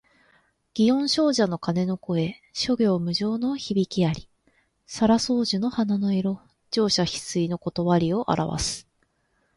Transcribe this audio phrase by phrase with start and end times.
[0.73, 4.27] 祇園精舎の鐘の声、諸行無常の響きあり。
[4.87, 7.59] 沙羅双樹の花の色、盛者必衰の
[7.99, 8.87] 理をあらわす。